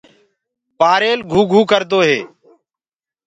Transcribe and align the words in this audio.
پآريل 0.79 1.19
گھوگھو 1.31 1.61
ڪردو 1.71 1.99
هي۔ 2.07 2.19